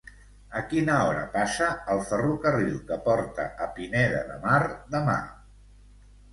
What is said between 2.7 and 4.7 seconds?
que porta a Pineda de Mar